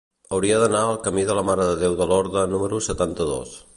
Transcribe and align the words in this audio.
Hauria 0.35 0.61
d'anar 0.61 0.79
al 0.85 0.97
camí 1.03 1.25
de 1.29 1.35
la 1.39 1.43
Mare 1.49 1.67
de 1.71 1.75
Déu 1.83 1.99
de 2.01 2.07
Lorda 2.13 2.47
número 2.55 2.81
setanta-dos. 2.87 3.55